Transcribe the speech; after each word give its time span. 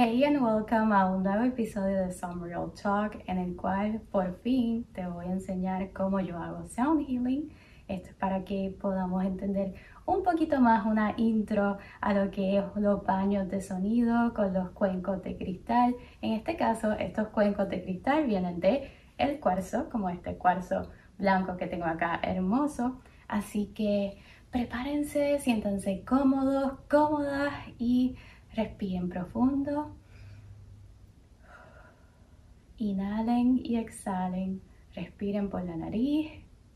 Hey 0.00 0.22
and 0.22 0.40
welcome 0.40 0.92
a 0.92 1.06
un 1.06 1.24
nuevo 1.24 1.42
episodio 1.42 2.06
de 2.06 2.12
Some 2.12 2.46
Real 2.46 2.70
Talk 2.70 3.20
en 3.26 3.36
el 3.36 3.56
cual 3.56 4.00
por 4.12 4.38
fin 4.42 4.84
te 4.92 5.04
voy 5.04 5.26
a 5.26 5.32
enseñar 5.32 5.92
cómo 5.92 6.20
yo 6.20 6.38
hago 6.38 6.68
sound 6.68 7.04
healing. 7.04 7.52
Esto 7.88 8.10
es 8.10 8.14
para 8.14 8.44
que 8.44 8.72
podamos 8.80 9.24
entender 9.24 9.74
un 10.06 10.22
poquito 10.22 10.60
más 10.60 10.86
una 10.86 11.14
intro 11.16 11.78
a 12.00 12.14
lo 12.14 12.30
que 12.30 12.58
es 12.58 12.64
los 12.76 13.04
baños 13.04 13.48
de 13.48 13.60
sonido 13.60 14.32
con 14.34 14.54
los 14.54 14.70
cuencos 14.70 15.20
de 15.24 15.36
cristal. 15.36 15.96
En 16.22 16.34
este 16.34 16.54
caso, 16.54 16.92
estos 16.92 17.26
cuencos 17.30 17.68
de 17.68 17.82
cristal 17.82 18.24
vienen 18.24 18.60
de 18.60 18.92
el 19.16 19.40
cuarzo, 19.40 19.90
como 19.90 20.10
este 20.10 20.36
cuarzo 20.36 20.92
blanco 21.18 21.56
que 21.56 21.66
tengo 21.66 21.86
acá 21.86 22.20
hermoso. 22.22 23.00
Así 23.26 23.72
que 23.74 24.16
prepárense, 24.52 25.40
siéntanse 25.40 26.04
cómodos, 26.04 26.78
cómodas 26.88 27.52
y 27.78 28.14
Respiren 28.58 29.08
profundo. 29.08 29.94
Inhalen 32.76 33.60
y 33.62 33.76
exhalen. 33.76 34.62
Respiren 34.96 35.48
por 35.48 35.62
la 35.62 35.76
nariz 35.76 36.28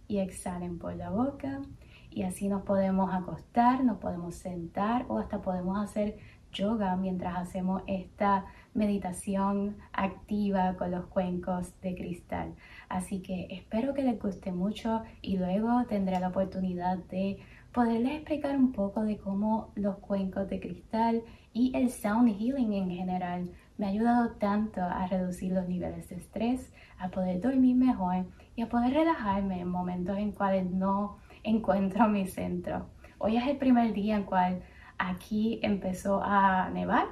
y 0.06 0.18
exhalen 0.18 0.78
por 0.78 0.94
la 0.94 1.10
boca. 1.10 1.60
Y 2.08 2.22
así 2.22 2.46
nos 2.46 2.62
podemos 2.62 3.12
acostar, 3.12 3.82
nos 3.82 3.98
podemos 3.98 4.36
sentar 4.36 5.06
o 5.08 5.18
hasta 5.18 5.42
podemos 5.42 5.76
hacer 5.82 6.18
yoga 6.52 6.94
mientras 6.94 7.36
hacemos 7.36 7.82
esta 7.88 8.44
meditación 8.74 9.76
activa 9.92 10.76
con 10.76 10.92
los 10.92 11.06
cuencos 11.06 11.80
de 11.80 11.96
cristal. 11.96 12.54
Así 12.88 13.22
que 13.22 13.48
espero 13.50 13.92
que 13.92 14.04
les 14.04 14.20
guste 14.20 14.52
mucho 14.52 15.02
y 15.20 15.36
luego 15.36 15.84
tendré 15.88 16.20
la 16.20 16.28
oportunidad 16.28 16.98
de 16.98 17.40
poderles 17.72 18.12
explicar 18.16 18.56
un 18.56 18.72
poco 18.72 19.02
de 19.02 19.16
cómo 19.16 19.72
los 19.74 19.96
cuencos 19.98 20.48
de 20.48 20.60
cristal 20.60 21.22
y 21.52 21.74
el 21.74 21.90
sound 21.90 22.28
healing 22.38 22.72
en 22.74 22.90
general 22.90 23.50
me 23.78 23.86
ha 23.86 23.88
ayudado 23.88 24.32
tanto 24.32 24.82
a 24.82 25.06
reducir 25.06 25.52
los 25.52 25.66
niveles 25.68 26.08
de 26.10 26.16
estrés, 26.16 26.70
a 26.98 27.08
poder 27.08 27.40
dormir 27.40 27.76
mejor 27.76 28.26
y 28.56 28.62
a 28.62 28.68
poder 28.68 28.92
relajarme 28.92 29.60
en 29.60 29.68
momentos 29.68 30.18
en 30.18 30.32
cuales 30.32 30.70
no 30.70 31.16
encuentro 31.42 32.08
mi 32.08 32.26
centro. 32.26 32.86
Hoy 33.18 33.36
es 33.36 33.46
el 33.46 33.56
primer 33.56 33.92
día 33.94 34.16
en 34.16 34.24
cual 34.24 34.62
aquí 34.98 35.58
empezó 35.62 36.22
a 36.22 36.68
nevar. 36.70 37.06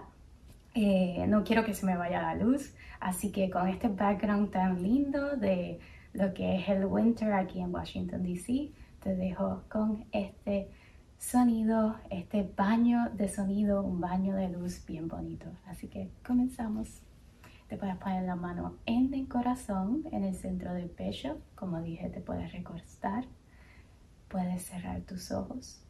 Eh, 0.74 1.24
no 1.26 1.42
quiero 1.42 1.64
que 1.64 1.74
se 1.74 1.86
me 1.86 1.96
vaya 1.96 2.22
la 2.22 2.34
luz, 2.34 2.74
así 3.00 3.32
que 3.32 3.50
con 3.50 3.66
este 3.66 3.88
background 3.88 4.50
tan 4.50 4.82
lindo 4.82 5.36
de 5.36 5.80
lo 6.12 6.34
que 6.34 6.56
es 6.56 6.68
el 6.68 6.84
winter 6.84 7.32
aquí 7.32 7.60
en 7.60 7.74
Washington, 7.74 8.22
D.C., 8.22 8.72
te 9.00 9.16
dejo 9.16 9.62
con 9.70 10.04
este 10.12 10.70
sonido, 11.18 11.96
este 12.10 12.50
baño 12.56 13.10
de 13.14 13.28
sonido, 13.28 13.82
un 13.82 14.00
baño 14.00 14.36
de 14.36 14.48
luz 14.48 14.84
bien 14.86 15.08
bonito. 15.08 15.46
Así 15.66 15.88
que 15.88 16.10
comenzamos. 16.26 17.02
Te 17.68 17.76
puedes 17.76 17.96
poner 17.96 18.24
la 18.24 18.36
mano 18.36 18.76
en 18.84 19.14
el 19.14 19.28
corazón, 19.28 20.04
en 20.12 20.24
el 20.24 20.34
centro 20.34 20.72
del 20.74 20.90
pecho. 20.90 21.38
Como 21.54 21.80
dije, 21.80 22.08
te 22.10 22.20
puedes 22.20 22.52
recostar. 22.52 23.24
Puedes 24.28 24.64
cerrar 24.64 25.00
tus 25.02 25.30
ojos. 25.30 25.82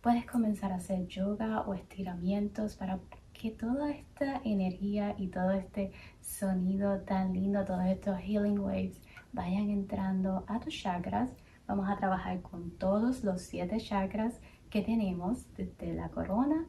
Puedes 0.00 0.26
comenzar 0.26 0.72
a 0.72 0.76
hacer 0.76 1.06
yoga 1.06 1.62
o 1.62 1.74
estiramientos 1.74 2.76
para 2.76 2.98
que 3.32 3.50
toda 3.50 3.90
esta 3.90 4.40
energía 4.44 5.14
y 5.18 5.28
todo 5.28 5.52
este 5.52 5.92
sonido 6.20 7.00
tan 7.00 7.32
lindo, 7.32 7.64
todos 7.64 7.86
estos 7.86 8.18
healing 8.18 8.58
waves 8.58 9.00
vayan 9.32 9.70
entrando 9.70 10.44
a 10.46 10.60
tus 10.60 10.74
chakras 10.74 11.30
Vamos 11.72 11.88
a 11.88 11.96
trabajar 11.96 12.42
con 12.42 12.70
todos 12.72 13.24
los 13.24 13.40
siete 13.40 13.80
chakras 13.80 14.38
que 14.68 14.82
tenemos 14.82 15.46
desde 15.54 15.94
la 15.94 16.10
corona, 16.10 16.66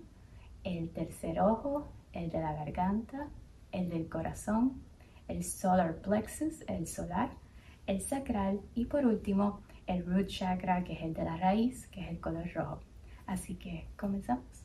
el 0.63 0.91
tercer 0.91 1.41
ojo, 1.41 1.89
el 2.13 2.29
de 2.29 2.39
la 2.39 2.53
garganta, 2.53 3.27
el 3.73 3.89
del 3.89 4.07
corazón, 4.07 4.81
el 5.27 5.43
solar 5.43 5.97
plexus, 5.97 6.61
el 6.69 6.87
solar, 6.87 7.31
el 7.85 7.99
sacral 7.99 8.61
y 8.75 8.85
por 8.85 9.05
último 9.05 9.59
el 9.87 10.05
root 10.05 10.27
chakra 10.27 10.85
que 10.85 10.93
es 10.93 11.01
el 11.01 11.13
de 11.13 11.25
la 11.25 11.35
raíz, 11.35 11.85
que 11.87 11.99
es 11.99 12.07
el 12.07 12.21
color 12.21 12.49
rojo. 12.53 12.79
Así 13.27 13.55
que 13.55 13.89
comenzamos. 13.97 14.62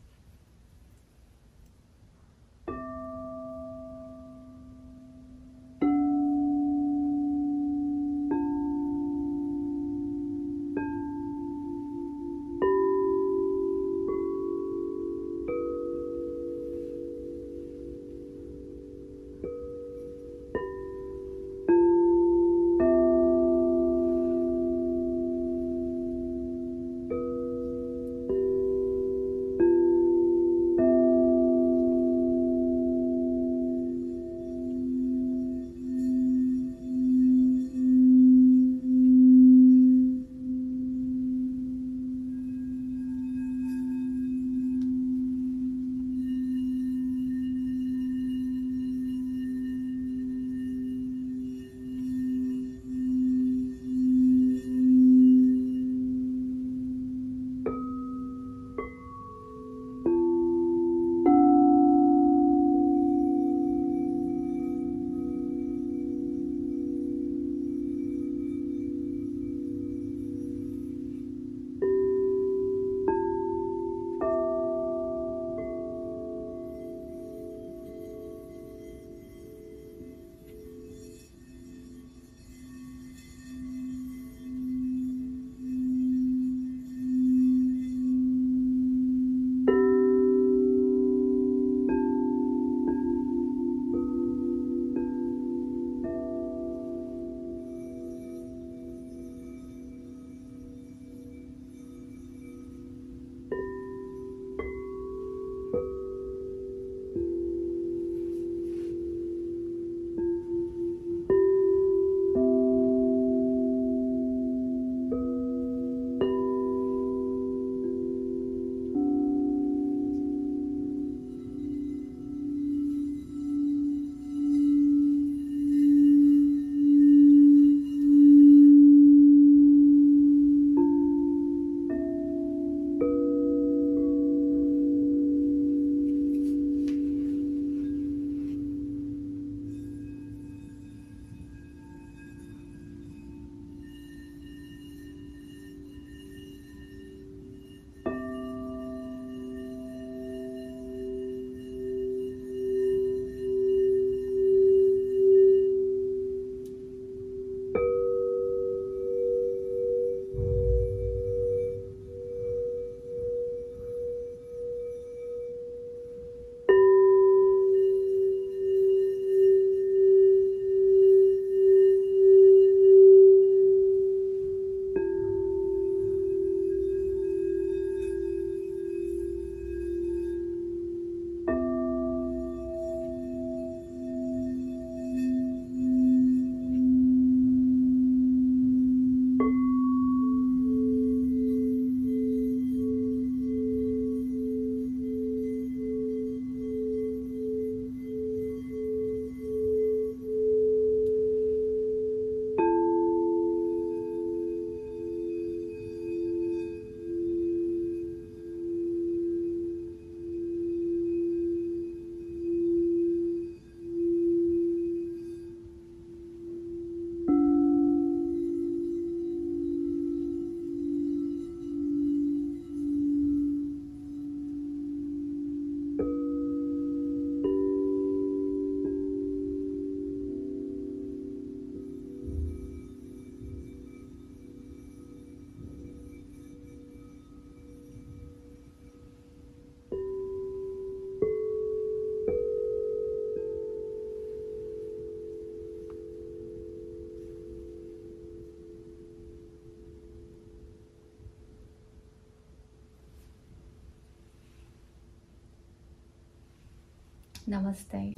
Namaste. 257.48 258.12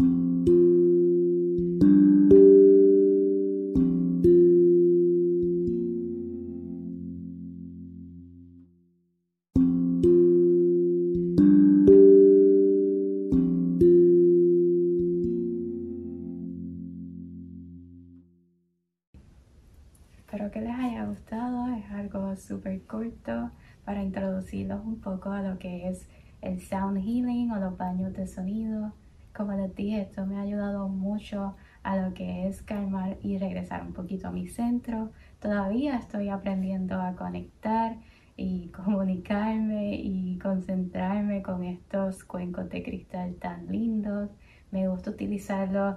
Espero 20.18 20.50
que 20.50 20.60
les 20.60 20.74
haya 20.74 21.04
gustado, 21.04 21.68
es 21.76 21.88
algo 21.92 22.34
súper 22.34 22.82
corto 22.82 23.52
para 23.84 24.02
introducirlos 24.02 24.84
un 24.84 25.00
poco 25.00 25.30
a 25.30 25.42
lo 25.42 25.60
que 25.60 25.88
es 25.88 26.08
el 26.42 26.60
sound 26.60 26.98
healing 26.98 27.52
o 27.52 27.60
los 27.60 27.76
baños 27.76 28.12
de 28.14 28.26
sonido. 28.26 28.92
Como 29.40 29.54
les 29.54 29.75
dije, 29.75 30.02
esto 30.02 30.26
me 30.26 30.37
ha 30.37 30.42
ayudado 30.42 30.87
mucho 30.90 31.56
a 31.82 31.96
lo 31.96 32.12
que 32.12 32.46
es 32.46 32.60
calmar 32.60 33.16
y 33.22 33.38
regresar 33.38 33.81
un 33.81 33.94
poquito 33.94 34.28
a 34.28 34.32
mi 34.32 34.48
centro. 34.48 35.12
Todavía 35.38 35.96
estoy 35.96 36.28
aprendiendo 36.28 37.00
a 37.00 37.16
conectar 37.16 37.96
y 38.37 38.69
comunicarme 38.84 39.94
y 39.94 40.38
concentrarme 40.38 41.40
con 41.40 41.64
estos 41.64 42.22
cuencos 42.22 42.69
de 42.69 42.82
cristal 42.82 43.37
tan 43.37 43.66
lindos. 43.69 44.28
Me 44.72 44.88
gusta 44.88 45.10
utilizarlos 45.10 45.96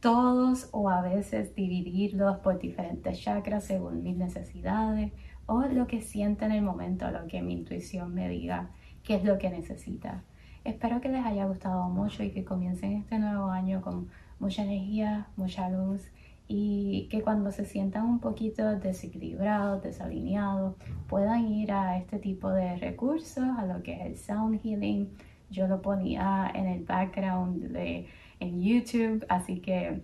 todos 0.00 0.70
o 0.72 0.88
a 0.88 1.02
veces 1.02 1.54
dividirlos 1.54 2.38
por 2.38 2.58
diferentes 2.58 3.20
chakras 3.20 3.64
según 3.64 4.02
mis 4.02 4.16
necesidades 4.16 5.12
o 5.44 5.60
lo 5.60 5.86
que 5.86 6.00
sienta 6.00 6.46
en 6.46 6.52
el 6.52 6.62
momento, 6.62 7.10
lo 7.10 7.26
que 7.26 7.42
mi 7.42 7.52
intuición 7.52 8.14
me 8.14 8.30
diga 8.30 8.70
qué 9.02 9.16
es 9.16 9.24
lo 9.24 9.36
que 9.36 9.50
necesita. 9.50 10.24
Espero 10.68 11.00
que 11.00 11.08
les 11.08 11.24
haya 11.24 11.46
gustado 11.46 11.88
mucho 11.88 12.22
y 12.22 12.30
que 12.30 12.44
comiencen 12.44 12.92
este 12.92 13.18
nuevo 13.18 13.46
año 13.46 13.80
con 13.80 14.10
mucha 14.38 14.64
energía, 14.64 15.26
mucha 15.34 15.70
luz 15.70 16.02
y 16.46 17.08
que 17.10 17.22
cuando 17.22 17.52
se 17.52 17.64
sientan 17.64 18.04
un 18.04 18.18
poquito 18.18 18.78
desequilibrados, 18.78 19.82
desalineados, 19.82 20.74
puedan 21.08 21.48
ir 21.48 21.72
a 21.72 21.96
este 21.96 22.18
tipo 22.18 22.50
de 22.50 22.76
recursos, 22.76 23.44
a 23.56 23.64
lo 23.64 23.82
que 23.82 23.94
es 23.94 24.00
el 24.02 24.16
sound 24.18 24.60
healing. 24.60 25.08
Yo 25.50 25.68
lo 25.68 25.80
ponía 25.80 26.52
en 26.54 26.66
el 26.66 26.84
background 26.84 27.72
de 27.72 28.06
en 28.38 28.60
YouTube, 28.60 29.24
así 29.30 29.60
que 29.60 30.02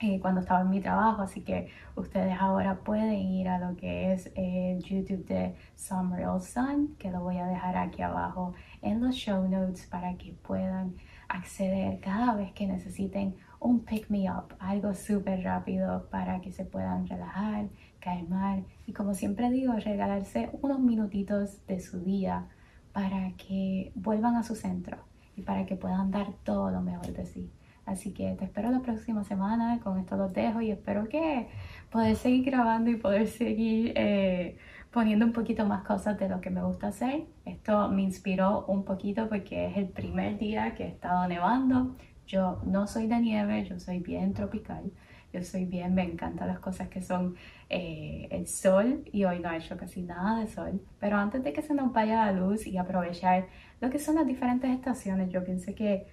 eh, 0.00 0.20
cuando 0.20 0.40
estaba 0.40 0.60
en 0.60 0.70
mi 0.70 0.80
trabajo, 0.80 1.22
así 1.22 1.40
que 1.40 1.70
ustedes 1.96 2.36
ahora 2.38 2.78
pueden 2.80 3.18
ir 3.18 3.48
a 3.48 3.58
lo 3.58 3.76
que 3.76 4.12
es 4.12 4.30
el 4.36 4.82
YouTube 4.82 5.24
de 5.26 5.56
Some 5.74 6.16
Real 6.16 6.40
Sun, 6.40 6.94
que 6.98 7.10
lo 7.10 7.20
voy 7.20 7.38
a 7.38 7.46
dejar 7.46 7.76
aquí 7.76 8.02
abajo 8.02 8.54
en 8.80 9.00
los 9.00 9.16
show 9.16 9.48
notes 9.48 9.86
para 9.86 10.16
que 10.16 10.34
puedan 10.34 10.94
acceder 11.28 11.98
cada 12.00 12.34
vez 12.34 12.52
que 12.52 12.66
necesiten 12.66 13.34
un 13.60 13.80
pick 13.80 14.08
me 14.08 14.30
up, 14.30 14.54
algo 14.60 14.94
súper 14.94 15.42
rápido 15.42 16.08
para 16.10 16.40
que 16.40 16.52
se 16.52 16.64
puedan 16.64 17.08
relajar, 17.08 17.68
calmar 17.98 18.62
y 18.86 18.92
como 18.92 19.14
siempre 19.14 19.50
digo, 19.50 19.72
regalarse 19.72 20.48
unos 20.62 20.78
minutitos 20.78 21.66
de 21.66 21.80
su 21.80 22.00
día 22.04 22.46
para 22.92 23.32
que 23.32 23.90
vuelvan 23.96 24.36
a 24.36 24.44
su 24.44 24.54
centro 24.54 24.98
y 25.36 25.42
para 25.42 25.66
que 25.66 25.74
puedan 25.74 26.10
dar 26.12 26.32
todo 26.44 26.70
lo 26.70 26.82
mejor 26.82 27.12
de 27.12 27.26
sí. 27.26 27.50
Así 27.88 28.12
que 28.12 28.34
te 28.34 28.44
espero 28.44 28.70
la 28.70 28.80
próxima 28.80 29.24
semana, 29.24 29.80
con 29.80 29.98
esto 29.98 30.14
los 30.16 30.30
dejo 30.34 30.60
y 30.60 30.70
espero 30.70 31.08
que 31.08 31.48
poder 31.90 32.16
seguir 32.16 32.44
grabando 32.44 32.90
y 32.90 32.96
poder 32.96 33.26
seguir 33.26 33.94
eh, 33.96 34.58
poniendo 34.90 35.24
un 35.24 35.32
poquito 35.32 35.64
más 35.64 35.84
cosas 35.84 36.18
de 36.18 36.28
lo 36.28 36.42
que 36.42 36.50
me 36.50 36.62
gusta 36.62 36.88
hacer. 36.88 37.24
Esto 37.46 37.88
me 37.88 38.02
inspiró 38.02 38.66
un 38.66 38.84
poquito 38.84 39.26
porque 39.30 39.68
es 39.68 39.78
el 39.78 39.88
primer 39.88 40.38
día 40.38 40.74
que 40.74 40.84
he 40.84 40.88
estado 40.88 41.26
nevando. 41.28 41.96
Yo 42.26 42.60
no 42.66 42.86
soy 42.86 43.06
de 43.06 43.20
nieve, 43.20 43.64
yo 43.64 43.78
soy 43.80 44.00
bien 44.00 44.34
tropical. 44.34 44.92
Yo 45.32 45.42
soy 45.42 45.64
bien, 45.64 45.94
me 45.94 46.02
encantan 46.02 46.48
las 46.48 46.58
cosas 46.58 46.88
que 46.88 47.00
son 47.00 47.36
eh, 47.70 48.28
el 48.30 48.46
sol 48.46 49.02
y 49.12 49.24
hoy 49.24 49.40
no 49.40 49.48
ha 49.48 49.56
hecho 49.56 49.78
casi 49.78 50.02
nada 50.02 50.40
de 50.40 50.46
sol. 50.46 50.82
Pero 51.00 51.16
antes 51.16 51.42
de 51.42 51.54
que 51.54 51.62
se 51.62 51.72
nos 51.72 51.90
vaya 51.90 52.26
la 52.26 52.32
luz 52.32 52.66
y 52.66 52.76
aprovechar 52.76 53.46
lo 53.80 53.88
que 53.88 53.98
son 53.98 54.16
las 54.16 54.26
diferentes 54.26 54.70
estaciones, 54.70 55.30
yo 55.30 55.42
pienso 55.42 55.74
que 55.74 56.06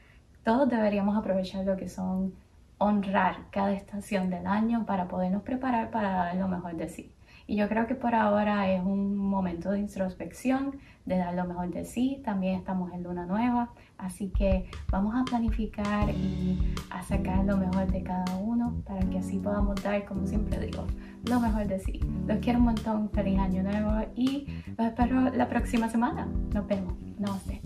todos 0.46 0.70
deberíamos 0.70 1.18
aprovechar 1.18 1.66
lo 1.66 1.76
que 1.76 1.90
son 1.90 2.34
honrar 2.78 3.50
cada 3.50 3.74
estación 3.74 4.30
del 4.30 4.46
año 4.46 4.86
para 4.86 5.08
podernos 5.08 5.42
preparar 5.42 5.90
para 5.90 6.10
dar 6.12 6.36
lo 6.36 6.48
mejor 6.48 6.76
de 6.78 6.88
sí. 6.88 7.12
Y 7.48 7.56
yo 7.56 7.68
creo 7.68 7.88
que 7.88 7.96
por 7.96 8.14
ahora 8.16 8.72
es 8.72 8.84
un 8.84 9.18
momento 9.18 9.72
de 9.72 9.80
introspección, 9.80 10.78
de 11.06 11.18
dar 11.18 11.34
lo 11.34 11.46
mejor 11.46 11.72
de 11.72 11.86
sí. 11.86 12.22
También 12.24 12.56
estamos 12.56 12.92
en 12.94 13.04
luna 13.04 13.26
nueva, 13.26 13.70
así 13.98 14.30
que 14.30 14.70
vamos 14.92 15.16
a 15.16 15.24
planificar 15.24 16.10
y 16.10 16.76
a 16.92 17.02
sacar 17.02 17.44
lo 17.44 17.58
mejor 17.58 17.92
de 17.92 18.04
cada 18.04 18.36
uno 18.38 18.76
para 18.86 19.02
que 19.10 19.20
así 19.20 19.38
podamos 19.38 19.82
dar, 19.84 20.06
como 20.06 20.28
siempre 20.28 20.60
digo, 20.60 20.86
lo 21.28 21.40
mejor 21.40 21.68
de 21.68 21.80
sí. 21.80 22.00
Los 22.28 22.38
quiero 22.38 22.60
un 22.60 22.66
montón, 22.66 23.10
feliz 23.10 23.40
año 23.40 23.64
nuevo 23.64 24.06
y 24.16 24.48
los 24.78 24.88
espero 24.88 25.30
la 25.32 25.50
próxima 25.50 25.90
semana. 25.90 26.28
Nos 26.54 26.68
vemos. 26.68 26.94
Namaste. 27.18 27.62